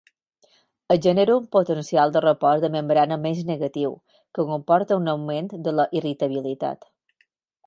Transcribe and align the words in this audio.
Es 0.93 1.01
genera 1.05 1.35
un 1.41 1.43
potencial 1.55 2.15
de 2.15 2.23
repòs 2.25 2.63
de 2.63 2.71
membrana 2.77 3.19
menys 3.27 3.43
negatiu, 3.51 3.93
que 4.39 4.47
comporta 4.53 4.99
un 5.03 5.13
augment 5.15 5.53
de 5.69 5.77
la 5.83 5.87
irritabilitat. 6.01 6.91